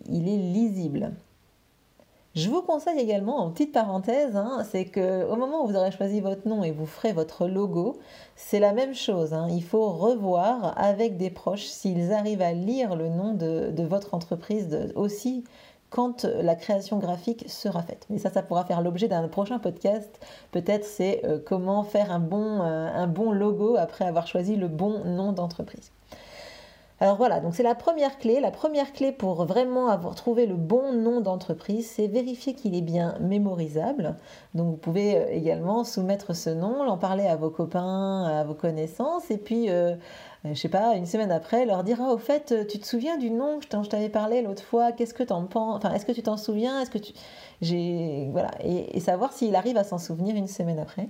il 0.08 0.28
est 0.30 0.38
lisible. 0.38 1.12
Je 2.34 2.50
vous 2.50 2.62
conseille 2.62 2.98
également, 2.98 3.40
en 3.40 3.50
petite 3.50 3.74
parenthèse, 3.74 4.38
hein, 4.38 4.64
c'est 4.72 4.86
qu'au 4.86 5.36
moment 5.36 5.66
où 5.66 5.68
vous 5.68 5.76
aurez 5.76 5.92
choisi 5.92 6.22
votre 6.22 6.48
nom 6.48 6.64
et 6.64 6.72
vous 6.72 6.86
ferez 6.86 7.12
votre 7.12 7.46
logo, 7.46 8.00
c'est 8.38 8.62
la 8.62 8.72
même 8.72 8.96
chose. 8.96 9.34
Hein. 9.34 9.48
il 9.52 9.64
faut 9.64 9.90
revoir 9.90 10.74
avec 10.78 11.18
des 11.18 11.30
proches 11.30 11.66
s'ils 11.66 12.14
arrivent 12.14 12.42
à 12.42 12.54
lire 12.54 12.96
le 12.96 13.10
nom 13.10 13.34
de, 13.34 13.84
votre 13.84 14.14
entreprise 14.14 14.94
aussi 14.96 15.44
quand 15.90 16.24
la 16.24 16.56
création 16.56 17.00
graphique 17.00 17.50
sera 17.50 17.84
faite. 17.84 18.06
Mais 18.10 18.18
ça, 18.18 18.30
ça 18.30 18.42
pourra 18.44 18.64
faire 18.64 18.82
l'objet 18.82 19.10
d'un 19.10 19.28
prochain 19.28 19.60
podcast. 19.60 20.26
Peut-être 20.52 20.86
c'est 20.86 21.26
euh, 21.26 21.38
comment 21.46 21.84
faire 21.84 22.12
euh, 22.12 22.90
un 22.96 23.08
bon 23.08 23.34
logo 23.34 23.76
après 23.76 24.06
avoir 24.06 24.26
choisi 24.26 24.56
le 24.56 24.70
bon 24.70 25.04
nom 25.04 25.34
d'entreprise. 25.34 25.92
Alors 27.02 27.16
voilà, 27.16 27.40
donc 27.40 27.56
c'est 27.56 27.64
la 27.64 27.74
première 27.74 28.20
clé. 28.20 28.40
La 28.40 28.52
première 28.52 28.94
clé 28.94 29.12
pour 29.12 29.44
vraiment 29.46 29.88
avoir 29.88 30.14
trouvé 30.14 30.46
le 30.46 30.56
bon 30.56 30.94
nom 30.94 31.20
d'entreprise, 31.20 31.90
c'est 31.90 32.06
vérifier 32.06 32.54
qu'il 32.54 32.76
est 32.76 32.82
bien 32.82 33.18
mémorisable. 33.20 34.18
Donc 34.54 34.68
vous 34.68 34.78
pouvez 34.78 35.16
euh, 35.18 35.26
également 35.32 35.84
soumettre 35.84 36.36
ce 36.36 36.52
nom, 36.52 36.88
en 36.88 37.00
parler 37.00 37.26
à 37.26 37.36
vos 37.36 37.50
copains, 37.50 38.26
à 38.26 38.44
vos 38.44 38.54
connaissances, 38.54 39.32
et 39.32 39.40
puis 39.40 39.72
euh, 39.72 39.96
je 40.46 40.54
sais 40.54 40.70
pas, 40.70 40.96
une 40.96 41.08
semaine 41.08 41.32
après, 41.32 41.66
leur 41.66 41.84
dire 41.84 41.98
ah, 42.02 42.14
au 42.14 42.20
fait, 42.20 42.68
tu 42.68 42.78
te 42.78 42.86
souviens 42.86 43.18
du 43.18 43.32
nom 43.32 43.60
je 43.62 43.90
t'avais 43.90 44.10
parlé 44.10 44.44
l'autre 44.44 44.64
fois? 44.64 44.92
Qu'est-ce 44.92 45.16
que 45.16 45.24
t'en 45.24 45.46
penses 45.46 45.78
Enfin, 45.78 45.92
est-ce 45.96 46.06
que 46.06 46.12
tu 46.12 46.22
t'en 46.22 46.38
souviens? 46.38 46.82
Est-ce 46.82 46.92
que 46.92 47.00
tu 47.00 47.14
j'ai 47.62 48.30
voilà 48.32 48.52
et, 48.64 49.00
savoir 49.00 49.34
s'il 49.34 49.56
arrive 49.56 49.78
à 49.78 49.84
s'en 49.84 49.98
souvenir 49.98 50.36
une 50.36 50.48
semaine 50.48 50.78
après. 50.78 51.08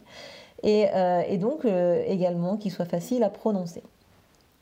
Et 0.63 1.38
donc 1.38 1.65
également 1.65 2.55
qu'il 2.55 2.71
soit 2.71 2.86
facile 2.86 3.24
à 3.24 3.29
prononcer. 3.29 3.83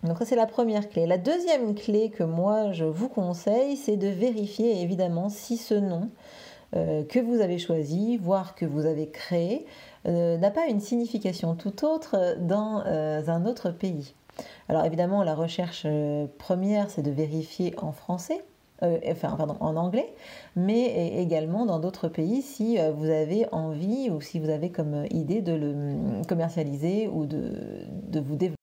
Donc 0.04 0.18
ça 0.18 0.26
c'est 0.26 0.38
la 0.38 0.46
première 0.46 0.88
clé. 0.88 1.06
La 1.06 1.18
deuxième 1.18 1.76
clé 1.76 2.10
que 2.10 2.24
moi 2.24 2.72
je 2.72 2.86
vous 2.86 3.10
conseille, 3.10 3.76
c'est 3.76 3.98
de 3.98 4.08
vérifier 4.08 4.82
évidemment 4.82 5.28
si 5.28 5.58
ce 5.58 5.74
nom 5.74 6.10
euh, 6.76 7.04
que 7.04 7.20
vous 7.20 7.42
avez 7.42 7.58
choisi, 7.58 8.16
voire 8.18 8.56
que 8.56 8.66
vous 8.66 8.86
avez 8.86 9.10
créé, 9.10 9.66
euh, 10.08 10.38
n'a 10.38 10.52
pas 10.52 10.68
une 10.68 10.80
signification 10.80 11.56
tout 11.56 11.86
autre 11.86 12.38
dans 12.40 12.84
euh, 12.86 13.28
un 13.28 13.46
autre 13.46 13.72
pays. 13.72 14.14
Alors 14.70 14.86
évidemment 14.86 15.22
la 15.24 15.36
recherche 15.36 15.86
première 16.38 16.90
c'est 16.90 17.02
de 17.02 17.12
vérifier 17.12 17.74
en 17.78 17.92
français, 17.92 18.42
enfin 18.82 19.36
pardon, 19.36 19.58
en 19.60 19.76
anglais, 19.76 20.14
mais 20.56 21.20
également 21.20 21.66
dans 21.66 21.80
d'autres 21.80 22.08
pays 22.08 22.42
si 22.42 22.78
vous 22.78 23.10
avez 23.10 23.48
envie 23.52 24.10
ou 24.10 24.22
si 24.22 24.40
vous 24.40 24.50
avez 24.50 24.70
comme 24.70 25.04
idée 25.12 25.42
de 25.42 25.52
le 25.52 25.72
hum, 25.72 26.26
commercialiser 26.26 27.10
ou 27.10 27.26
de, 27.26 27.52
de 28.08 28.20
vous 28.22 28.38
développer. 28.38 28.59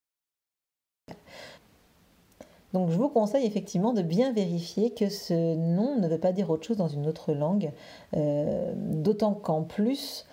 Donc 2.76 2.90
je 2.90 2.98
vous 2.98 3.08
conseille 3.08 3.46
effectivement 3.46 3.94
de 3.94 4.02
bien 4.02 4.34
vérifier 4.34 4.90
que 4.90 5.08
ce 5.08 5.54
nom 5.56 5.96
ne 5.98 6.06
veut 6.08 6.18
pas 6.18 6.32
dire 6.32 6.50
autre 6.50 6.66
chose 6.66 6.76
dans 6.76 6.88
une 6.88 7.06
autre 7.06 7.32
langue, 7.32 7.72
euh, 8.14 8.74
d'autant 8.76 9.32
qu'en 9.32 9.62
plus, 9.62 10.26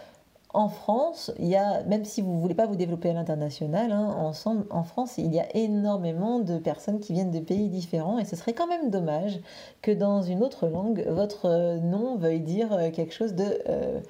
en 0.53 0.67
France, 0.67 1.31
il 1.39 1.47
y 1.47 1.55
a, 1.55 1.83
même 1.83 2.03
si 2.03 2.21
vous 2.21 2.33
ne 2.33 2.41
voulez 2.41 2.53
pas 2.53 2.65
vous 2.65 2.75
développer 2.75 3.11
à 3.11 3.13
l'international, 3.13 3.93
hein, 3.93 4.33
en 4.69 4.83
France, 4.83 5.17
il 5.17 5.33
y 5.33 5.39
a 5.39 5.55
énormément 5.55 6.39
de 6.39 6.57
personnes 6.57 6.99
qui 6.99 7.13
viennent 7.13 7.31
de 7.31 7.39
pays 7.39 7.69
différents 7.69 8.19
et 8.19 8.25
ce 8.25 8.35
serait 8.35 8.51
quand 8.51 8.67
même 8.67 8.89
dommage 8.89 9.39
que 9.81 9.91
dans 9.91 10.21
une 10.21 10.43
autre 10.43 10.67
langue, 10.67 11.05
votre 11.07 11.77
nom 11.77 12.17
veuille 12.17 12.41
dire 12.41 12.77
quelque 12.91 13.13
chose 13.13 13.33
euh, 13.39 14.01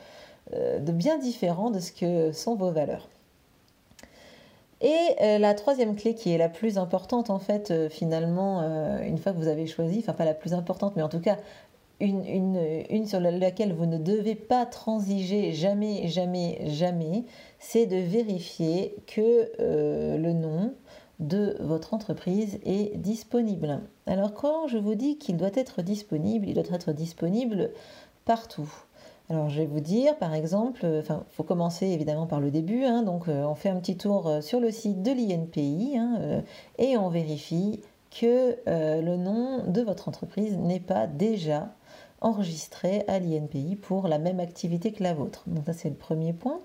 euh, 0.55 0.79
de 0.79 0.91
bien 0.91 1.19
différent 1.19 1.69
de 1.69 1.79
ce 1.79 1.91
que 1.91 2.31
sont 2.31 2.55
vos 2.55 2.71
valeurs. 2.71 3.07
Et 4.83 5.15
euh, 5.21 5.37
la 5.39 5.53
troisième 5.53 5.95
clé 5.95 6.13
qui 6.13 6.33
est 6.33 6.37
la 6.37 6.49
plus 6.49 6.77
importante 6.77 7.29
en 7.29 7.39
fait 7.39 7.71
euh, 7.71 7.89
finalement, 7.89 8.61
euh, 8.61 9.01
une 9.01 9.17
fois 9.17 9.31
que 9.31 9.37
vous 9.37 9.47
avez 9.47 9.65
choisi, 9.65 9.99
enfin 9.99 10.11
pas 10.11 10.25
la 10.25 10.33
plus 10.33 10.53
importante, 10.53 10.97
mais 10.97 11.01
en 11.01 11.09
tout 11.09 11.21
cas 11.21 11.37
une, 12.01 12.25
une, 12.89 13.07
sur 13.07 13.21
laquelle 13.21 13.71
vous 13.71 13.85
ne 13.85 13.97
devez 13.97 14.35
pas 14.35 14.65
transiger 14.65 15.53
jamais, 15.53 16.09
jamais, 16.09 16.59
jamais, 16.65 17.23
c'est 17.59 17.85
de 17.85 17.95
vérifier 17.95 18.93
que 19.07 19.49
le 19.59 20.33
nom 20.33 20.73
de 21.21 21.55
votre 21.61 21.93
entreprise 21.93 22.59
est 22.65 22.97
disponible. 22.97 23.79
Alors 24.05 24.33
quand 24.33 24.67
je 24.67 24.79
vous 24.79 24.95
dis 24.95 25.17
qu'il 25.17 25.37
doit 25.37 25.51
être 25.55 25.81
disponible, 25.81 26.49
il 26.49 26.55
doit 26.55 26.63
être 26.73 26.91
disponible 26.91 27.69
partout. 28.25 28.69
Alors 29.29 29.49
je 29.49 29.59
vais 29.59 29.65
vous 29.65 29.79
dire 29.79 30.17
par 30.17 30.33
exemple, 30.33 30.81
euh, 30.83 30.99
enfin 30.99 31.23
faut 31.31 31.43
commencer 31.43 31.87
évidemment 31.87 32.27
par 32.27 32.41
le 32.41 32.51
début, 32.51 32.83
hein, 32.83 33.03
donc 33.03 33.29
euh, 33.29 33.45
on 33.45 33.55
fait 33.55 33.69
un 33.69 33.77
petit 33.77 33.95
tour 33.95 34.27
euh, 34.27 34.41
sur 34.41 34.59
le 34.59 34.69
site 34.69 35.01
de 35.01 35.11
l'INPI 35.11 35.97
hein, 35.97 36.43
et 36.77 36.97
on 36.97 37.07
vérifie 37.07 37.79
que 38.11 38.57
le 38.67 39.15
nom 39.15 39.63
de 39.65 39.81
votre 39.81 40.07
entreprise 40.07 40.55
n'est 40.57 40.79
pas 40.79 41.07
déjà 41.07 41.69
enregistré 42.21 43.03
à 43.07 43.17
l'INPI 43.17 43.75
pour 43.75 44.07
la 44.07 44.19
même 44.19 44.39
activité 44.39 44.91
que 44.91 45.01
la 45.01 45.15
vôtre. 45.15 45.43
Donc 45.47 45.65
ça 45.65 45.73
c'est 45.73 45.89
le 45.89 45.95
premier 45.95 46.33
point. 46.33 46.59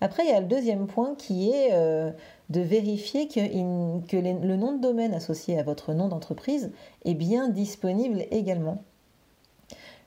Après 0.00 0.24
il 0.24 0.30
y 0.30 0.34
a 0.34 0.40
le 0.40 0.46
deuxième 0.46 0.86
point 0.86 1.16
qui 1.16 1.50
est 1.50 1.72
de 1.72 2.60
vérifier 2.60 3.26
que 3.26 3.40
le 3.40 4.56
nom 4.56 4.76
de 4.76 4.80
domaine 4.80 5.14
associé 5.14 5.58
à 5.58 5.64
votre 5.64 5.94
nom 5.94 6.06
d'entreprise 6.06 6.70
est 7.04 7.14
bien 7.14 7.48
disponible 7.48 8.24
également. 8.30 8.84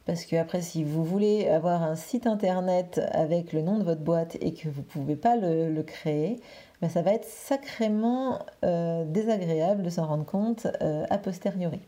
Parce 0.08 0.24
que 0.24 0.38
après, 0.38 0.62
si 0.62 0.86
vous 0.86 1.04
voulez 1.04 1.50
avoir 1.50 1.84
un 1.84 1.98
site 1.98 2.28
internet 2.28 3.02
avec 3.12 3.52
le 3.52 3.62
nom 3.62 3.78
de 3.78 3.84
votre 3.84 4.00
boîte 4.00 4.38
et 4.40 4.54
que 4.54 4.70
vous 4.70 4.80
ne 4.80 4.86
pouvez 4.86 5.18
pas 5.18 5.36
le, 5.36 5.84
créer, 5.84 6.40
ben 6.82 6.90
ça 6.90 7.02
va 7.02 7.12
être 7.12 7.26
sacrément 7.26 8.40
euh, 8.64 9.04
désagréable 9.04 9.84
de 9.84 9.90
s'en 9.90 10.08
rendre 10.08 10.26
compte 10.26 10.66
euh, 10.82 11.06
a 11.10 11.18
posteriori. 11.18 11.82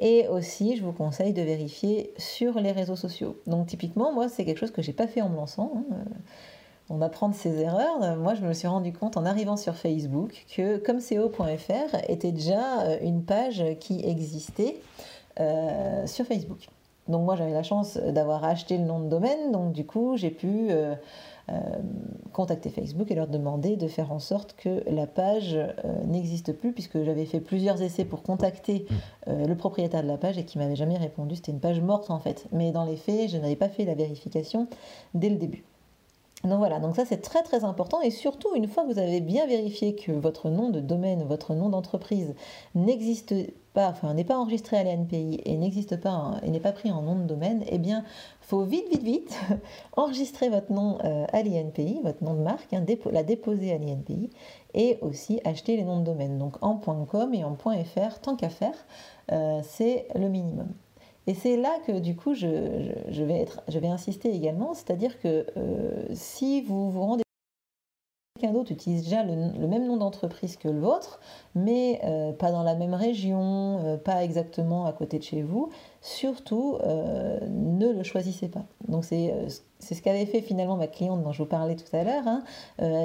Et 0.00 0.26
aussi, 0.26 0.76
je 0.76 0.82
vous 0.82 0.92
conseille 0.92 1.32
de 1.32 1.42
vérifier 1.42 2.12
sur 2.18 2.58
les 2.58 2.72
réseaux 2.72 2.96
sociaux. 2.96 3.36
Donc 3.46 3.68
typiquement, 3.68 4.12
moi, 4.12 4.28
c'est 4.28 4.44
quelque 4.44 4.58
chose 4.58 4.72
que 4.72 4.82
j'ai 4.82 4.92
pas 4.92 5.06
fait 5.06 5.22
en 5.22 5.28
me 5.28 5.36
lançant. 5.36 5.72
Hein. 5.76 5.98
On 6.88 7.00
apprend 7.00 7.28
de 7.28 7.36
ses 7.36 7.60
erreurs. 7.60 8.16
Moi, 8.16 8.34
je 8.34 8.44
me 8.44 8.52
suis 8.52 8.66
rendu 8.66 8.92
compte 8.92 9.16
en 9.16 9.24
arrivant 9.24 9.56
sur 9.56 9.76
Facebook 9.76 10.46
que 10.56 10.78
comme 10.78 10.98
CO.fr 10.98 11.96
était 12.08 12.32
déjà 12.32 12.80
euh, 12.80 12.98
une 13.02 13.22
page 13.22 13.62
qui 13.78 14.04
existait 14.04 14.80
sur 16.06 16.26
Facebook. 16.26 16.68
Donc 17.10 17.24
moi 17.24 17.36
j'avais 17.36 17.52
la 17.52 17.62
chance 17.62 17.96
d'avoir 17.96 18.44
acheté 18.44 18.78
le 18.78 18.84
nom 18.84 19.00
de 19.00 19.08
domaine, 19.08 19.52
donc 19.52 19.72
du 19.72 19.84
coup 19.84 20.16
j'ai 20.16 20.30
pu 20.30 20.68
euh, 20.70 20.94
euh, 21.50 21.54
contacter 22.32 22.70
Facebook 22.70 23.10
et 23.10 23.14
leur 23.14 23.26
demander 23.26 23.76
de 23.76 23.88
faire 23.88 24.12
en 24.12 24.20
sorte 24.20 24.54
que 24.56 24.82
la 24.88 25.06
page 25.06 25.54
euh, 25.54 25.72
n'existe 26.06 26.52
plus, 26.52 26.72
puisque 26.72 27.02
j'avais 27.02 27.26
fait 27.26 27.40
plusieurs 27.40 27.82
essais 27.82 28.04
pour 28.04 28.22
contacter 28.22 28.86
mmh. 29.26 29.46
le 29.46 29.54
propriétaire 29.56 30.02
de 30.02 30.08
la 30.08 30.18
page 30.18 30.38
et 30.38 30.44
qui 30.44 30.58
m'avait 30.58 30.76
jamais 30.76 30.96
répondu. 30.96 31.36
C'était 31.36 31.52
une 31.52 31.60
page 31.60 31.80
morte 31.80 32.10
en 32.10 32.20
fait. 32.20 32.46
Mais 32.52 32.70
dans 32.70 32.84
les 32.84 32.96
faits, 32.96 33.30
je 33.30 33.38
n'avais 33.38 33.56
pas 33.56 33.68
fait 33.68 33.84
la 33.84 33.94
vérification 33.94 34.68
dès 35.14 35.28
le 35.28 35.36
début. 35.36 35.64
Donc 36.44 36.58
voilà, 36.58 36.80
donc 36.80 36.96
ça 36.96 37.04
c'est 37.04 37.20
très 37.20 37.42
très 37.42 37.64
important 37.64 38.00
et 38.00 38.10
surtout 38.10 38.54
une 38.54 38.66
fois 38.66 38.84
que 38.84 38.92
vous 38.92 38.98
avez 38.98 39.20
bien 39.20 39.46
vérifié 39.46 39.94
que 39.94 40.10
votre 40.10 40.48
nom 40.48 40.70
de 40.70 40.80
domaine, 40.80 41.22
votre 41.24 41.54
nom 41.54 41.68
d'entreprise 41.68 42.34
n'existe 42.74 43.34
pas, 43.74 43.90
enfin 43.90 44.14
n'est 44.14 44.24
pas 44.24 44.38
enregistré 44.38 44.78
à 44.78 44.84
l'ANPI 44.84 45.42
et 45.44 45.56
n'existe 45.58 46.00
pas 46.00 46.40
et 46.42 46.50
n'est 46.50 46.60
pas 46.60 46.72
pris 46.72 46.90
en 46.90 47.02
nom 47.02 47.14
de 47.14 47.24
domaine, 47.24 47.62
eh 47.68 47.76
bien 47.76 48.04
faut 48.40 48.64
vite 48.64 48.88
vite 48.88 49.02
vite 49.02 49.38
enregistrer 49.98 50.48
votre 50.48 50.72
nom 50.72 50.96
euh, 51.04 51.26
à 51.30 51.42
l'INPI, 51.42 52.00
votre 52.02 52.24
nom 52.24 52.32
de 52.32 52.40
marque, 52.40 52.72
hein, 52.72 52.86
la 53.12 53.22
déposer 53.22 53.74
à 53.74 53.78
l'INPI 53.78 54.30
et 54.72 54.98
aussi 55.02 55.40
acheter 55.44 55.76
les 55.76 55.84
noms 55.84 56.00
de 56.00 56.04
domaine. 56.04 56.38
Donc 56.38 56.56
en 56.62 56.76
.com 56.76 57.34
et 57.34 57.44
en 57.44 57.54
.fr, 57.54 58.18
tant 58.22 58.34
qu'à 58.34 58.48
faire, 58.48 58.74
euh, 59.30 59.60
c'est 59.62 60.08
le 60.14 60.28
minimum. 60.28 60.68
Et 61.30 61.34
c'est 61.34 61.56
là 61.56 61.78
que 61.86 62.00
du 62.00 62.16
coup 62.16 62.34
je, 62.34 62.48
vais, 63.22 63.40
être, 63.40 63.62
je 63.68 63.78
vais 63.78 63.86
insister 63.86 64.34
également, 64.34 64.74
c'est-à-dire 64.74 65.20
que 65.20 65.46
euh, 65.56 66.04
si 66.12 66.60
vous 66.62 66.90
vous 66.90 67.02
rendez 67.02 67.22
quelqu'un 68.34 68.52
d'autre 68.52 68.72
utilise 68.72 69.04
déjà 69.04 69.22
le, 69.22 69.68
même 69.68 69.86
nom 69.86 69.96
d'entreprise 69.96 70.56
que 70.56 70.66
le 70.66 70.80
vôtre, 70.80 71.20
mais 71.54 72.00
euh, 72.02 72.32
pas 72.32 72.50
dans 72.50 72.64
la 72.64 72.74
même 72.74 72.94
région, 72.94 73.80
euh, 73.84 73.96
pas 73.96 74.24
exactement 74.24 74.86
à 74.86 74.92
côté 74.92 75.20
de 75.20 75.22
chez 75.22 75.42
vous, 75.42 75.70
surtout 76.00 76.78
ne 76.82 77.92
le 77.92 78.02
choisissez 78.02 78.48
pas. 78.48 78.64
Donc 78.88 79.04
c'est 79.04 79.32
ce 79.78 80.02
qu'avait 80.02 80.26
fait 80.26 80.40
finalement 80.40 80.74
ma 80.74 80.88
cliente 80.88 81.22
dont 81.22 81.30
je 81.30 81.44
vous 81.44 81.48
parlais 81.48 81.76
tout 81.76 81.96
à 81.96 82.02
l'heure. 82.02 82.26
Hein. 82.26 82.42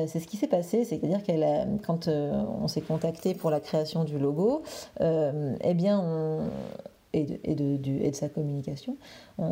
c'est 0.07 0.19
ce 0.19 0.25
qui 0.25 0.37
s'est 0.37 0.47
passé, 0.47 0.83
c'est-à-dire 0.83 1.21
qu'elle, 1.21 1.45
quand 1.85 2.07
on 2.07 2.67
s'est 2.67 2.81
contacté 2.81 3.35
pour 3.35 3.51
la 3.51 3.59
création 3.59 4.03
du 4.03 4.17
logo, 4.17 4.63
eh 4.99 5.73
bien 5.75 5.99
on, 5.99 6.49
et 7.15 7.55
de, 7.55 7.77
de, 7.77 8.11
sa 8.13 8.29
communication. 8.29 8.97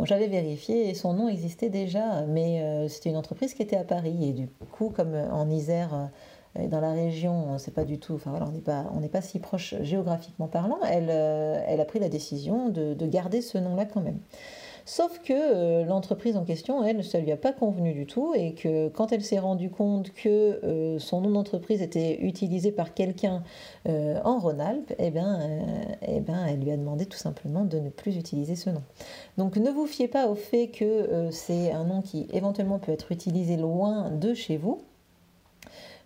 J'avais 0.03 0.27
vérifié 0.27 0.89
et 0.89 0.93
son 0.93 1.13
nom 1.13 1.27
existait 1.27 1.69
déjà, 1.69 2.23
mais 2.27 2.61
euh, 2.61 2.87
c'était 2.87 3.09
une 3.09 3.17
entreprise 3.17 3.53
qui 3.53 3.61
était 3.61 3.77
à 3.77 3.83
Paris. 3.83 4.29
Et 4.29 4.33
du 4.33 4.47
coup, 4.71 4.89
comme 4.89 5.13
euh, 5.13 5.29
en 5.31 5.49
Isère, 5.49 6.09
euh, 6.57 6.67
dans 6.67 6.81
la 6.81 6.91
région, 6.91 7.47
on 7.49 7.71
pas 7.71 7.83
du 7.83 7.99
tout, 7.99 8.13
enfin 8.13 8.29
voilà, 8.29 8.47
on 8.47 8.51
n'est 8.51 8.59
pas, 8.59 8.85
pas 9.11 9.21
si 9.21 9.39
proche 9.39 9.75
géographiquement 9.81 10.47
parlant, 10.47 10.77
elle, 10.87 11.09
elle 11.09 11.81
a 11.81 11.85
pris 11.85 11.99
la 11.99 12.09
décision 12.09 12.69
de, 12.69 12.93
de 12.93 13.07
garder 13.07 13.41
ce 13.41 13.57
nom-là 13.57 13.85
quand 13.85 14.01
même. 14.01 14.19
Sauf 14.85 15.19
que 15.19 15.33
euh, 15.33 15.85
l'entreprise 15.85 16.35
en 16.35 16.43
question, 16.43 16.83
elle, 16.83 17.03
ça 17.05 17.19
lui 17.19 17.31
a 17.31 17.37
pas 17.37 17.53
convenu 17.53 17.93
du 17.93 18.05
tout 18.05 18.33
et 18.35 18.53
que 18.53 18.89
quand 18.89 19.13
elle 19.13 19.23
s'est 19.23 19.39
rendue 19.39 19.69
compte 19.69 20.11
que 20.13 20.59
euh, 20.63 20.99
son 20.99 21.21
nom 21.21 21.31
d'entreprise 21.31 21.81
était 21.81 22.19
utilisé 22.21 22.71
par 22.71 22.93
quelqu'un 22.93 23.43
euh, 23.87 24.19
en 24.25 24.39
Rhône-Alpes, 24.39 24.93
eh 24.99 25.09
ben, 25.09 25.39
eh 26.05 26.19
ben, 26.19 26.45
elle 26.47 26.59
lui 26.59 26.71
a 26.71 26.77
demandé 26.77 27.05
tout 27.05 27.17
simplement 27.17 27.63
de 27.63 27.79
ne 27.79 27.89
plus 27.89 28.17
utiliser 28.17 28.55
ce 28.55 28.69
nom. 28.69 28.83
Donc 29.37 29.55
ne 29.55 29.71
vous 29.71 29.87
fiez 29.87 30.09
pas 30.09 30.27
au 30.27 30.35
fait 30.35 30.67
que 30.67 31.29
c'est 31.31 31.71
un 31.71 31.85
nom 31.85 32.01
qui 32.01 32.27
éventuellement 32.33 32.79
peut 32.79 32.91
être 32.91 33.11
utilisé 33.11 33.55
loin 33.55 34.11
de 34.11 34.33
chez 34.33 34.57
vous. 34.57 34.81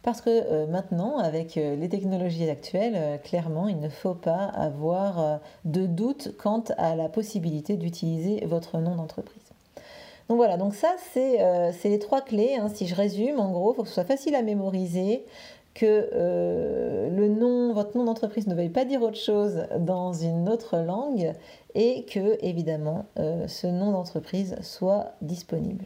Parce 0.07 0.21
que 0.21 0.29
euh, 0.29 0.67
maintenant, 0.67 1.17
avec 1.17 1.57
euh, 1.57 1.75
les 1.75 1.89
technologies 1.89 2.49
actuelles, 2.49 2.93
euh, 2.95 3.17
clairement, 3.17 3.67
il 3.67 3.77
ne 3.81 3.89
faut 3.89 4.13
pas 4.13 4.45
avoir 4.45 5.41
de 5.65 5.85
doute 5.85 6.31
quant 6.37 6.63
à 6.77 6.95
la 6.95 7.09
possibilité 7.09 7.75
d'utiliser 7.75 8.45
votre 8.45 8.77
nom 8.77 8.95
d'entreprise. 8.95 9.43
Donc 10.29 10.37
voilà, 10.37 10.55
donc 10.55 10.75
ça 10.75 10.95
c'est 11.11 11.39
les 11.83 11.99
trois 11.99 12.21
clés. 12.21 12.55
Hein. 12.55 12.69
Si 12.73 12.87
je 12.87 12.95
résume, 12.95 13.41
en 13.41 13.51
gros, 13.51 13.73
il 13.73 13.75
faut 13.75 13.83
que 13.83 13.89
ce 13.89 13.95
soit 13.95 14.05
facile 14.05 14.35
à 14.35 14.43
mémoriser, 14.43 15.25
que 15.73 16.09
le 16.13 17.27
nom, 17.27 17.73
votre 17.73 17.97
nom 17.97 18.05
d'entreprise 18.05 18.47
ne 18.47 18.55
veuille 18.55 18.69
pas 18.69 18.85
dire 18.85 19.01
autre 19.01 19.17
chose 19.17 19.65
dans 19.77 20.13
une 20.13 20.47
autre 20.47 20.77
langue 20.77 21.33
et 21.75 22.05
que 22.05 22.43
évidemment 22.43 23.05
ce 23.17 23.67
nom 23.67 23.91
d'entreprise 23.91 24.55
soit 24.61 25.11
disponible. 25.21 25.83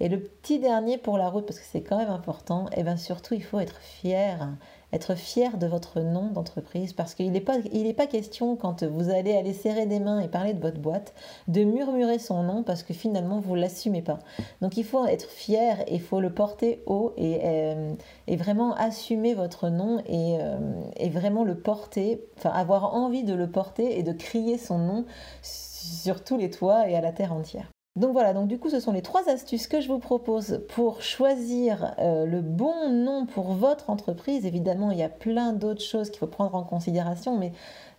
Et 0.00 0.08
le 0.08 0.20
petit 0.20 0.58
dernier 0.58 0.98
pour 0.98 1.18
la 1.18 1.28
route, 1.28 1.46
parce 1.46 1.58
que 1.58 1.66
c'est 1.70 1.82
quand 1.82 1.98
même 1.98 2.10
important, 2.10 2.66
et 2.68 2.78
eh 2.78 2.82
bien 2.82 2.96
surtout 2.96 3.34
il 3.34 3.42
faut 3.42 3.60
être 3.60 3.78
fier 3.80 4.48
être 4.92 5.14
fier 5.14 5.58
de 5.58 5.66
votre 5.66 6.00
nom 6.00 6.30
d'entreprise 6.30 6.92
parce 6.92 7.14
qu'il 7.14 7.30
n'est 7.32 7.40
pas, 7.40 8.06
question 8.06 8.56
quand 8.56 8.84
vous 8.84 9.10
allez 9.10 9.34
aller 9.36 9.52
serrer 9.52 9.86
des 9.86 10.00
mains 10.00 10.20
et 10.20 10.28
parler 10.28 10.54
de 10.54 10.60
votre 10.60 10.78
boîte 10.78 11.12
de 11.46 11.62
murmurer 11.64 12.18
son 12.18 12.42
nom 12.42 12.62
parce 12.62 12.82
que 12.82 12.94
finalement 12.94 13.38
vous 13.38 13.54
l'assumez 13.54 14.02
pas. 14.02 14.18
Donc 14.62 14.76
il 14.76 14.84
faut 14.84 15.04
être 15.06 15.28
fier 15.28 15.84
il 15.90 16.00
faut 16.00 16.20
le 16.20 16.32
porter 16.32 16.82
haut 16.86 17.12
et, 17.16 17.40
euh, 17.44 17.94
vraiment 18.38 18.74
assumer 18.76 19.34
votre 19.34 19.68
nom 19.68 19.98
et, 20.06 20.38
euh, 20.40 20.82
et, 20.96 21.10
vraiment 21.10 21.44
le 21.44 21.58
porter, 21.58 22.22
enfin 22.38 22.50
avoir 22.50 22.94
envie 22.94 23.24
de 23.24 23.34
le 23.34 23.50
porter 23.50 23.98
et 23.98 24.02
de 24.02 24.12
crier 24.12 24.58
son 24.58 24.78
nom 24.78 25.04
sur 25.42 26.22
tous 26.22 26.36
les 26.36 26.50
toits 26.50 26.88
et 26.88 26.94
à 26.94 27.00
la 27.00 27.12
terre 27.12 27.32
entière. 27.32 27.68
Donc 27.98 28.12
voilà, 28.12 28.32
donc 28.32 28.46
du 28.46 28.58
coup 28.58 28.70
ce 28.70 28.78
sont 28.78 28.92
les 28.92 29.02
trois 29.02 29.28
astuces 29.28 29.66
que 29.66 29.80
je 29.80 29.88
vous 29.88 29.98
propose 29.98 30.60
pour 30.68 31.02
choisir 31.02 31.96
euh, 31.98 32.26
le 32.26 32.40
bon 32.42 32.90
nom 32.90 33.26
pour 33.26 33.54
votre 33.54 33.90
entreprise. 33.90 34.46
Évidemment, 34.46 34.92
il 34.92 34.98
y 34.98 35.02
a 35.02 35.08
plein 35.08 35.52
d'autres 35.52 35.82
choses 35.82 36.08
qu'il 36.08 36.20
faut 36.20 36.28
prendre 36.28 36.54
en 36.54 36.62
considération, 36.62 37.36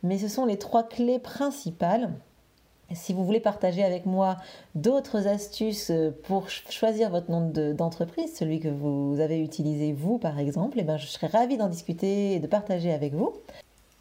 mais, 0.02 0.18
ce 0.18 0.30
sont 0.30 0.46
les 0.46 0.58
trois 0.58 0.84
clés 0.84 1.20
principales. 1.20 2.14
Si 2.96 3.12
vous 3.12 3.26
voulez 3.26 3.42
partager 3.42 3.84
avec 3.84 4.06
moi 4.06 4.38
d'autres 4.74 5.28
astuces 5.28 5.92
euh, 5.92 6.12
pour 6.24 6.50
choisir 6.50 7.10
votre 7.10 7.30
nom 7.30 7.52
d'entreprise, 7.74 8.34
celui 8.34 8.62
que 8.62 8.70
vous 8.70 9.20
avez 9.20 9.40
utilisé 9.42 9.92
vous 9.92 10.18
par 10.18 10.40
exemple, 10.40 10.78
eh 10.80 10.84
ben, 10.84 10.96
je 10.96 11.08
serais 11.08 11.28
ravie 11.28 11.58
d'en 11.58 11.68
discuter 11.68 12.36
et 12.36 12.40
de 12.40 12.48
partager 12.48 12.94
avec 12.94 13.14
vous. 13.14 13.34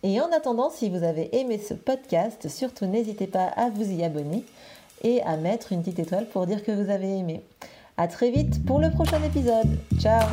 Et 0.05 0.21
en 0.21 0.31
attendant, 0.31 0.71
si 0.71 0.91
vous 0.91 1.03
avez 1.03 1.37
aimé 1.37 1.59
ce 1.59 1.75
podcast, 1.75 2.49
surtout 2.49 2.87
n'hésitez 2.87 3.27
pas 3.27 3.47
à 3.47 3.69
vous 3.69 3.91
y 3.91 4.05
abonner 4.05 4.45
et 5.03 5.23
à 5.23 5.37
mettre 5.37 5.73
une 5.73 5.81
petite 5.81 5.99
étoile 5.99 6.27
pour 6.27 6.47
dire 6.47 6.65
que 6.65 6.73
vous 6.73 6.91
avez 6.91 7.19
aimé. 7.19 7.43
A 7.97 8.07
très 8.07 8.31
vite 8.31 8.65
pour 8.65 8.79
le 8.79 8.91
prochain 8.91 9.23
épisode. 9.23 9.79
Ciao 9.99 10.29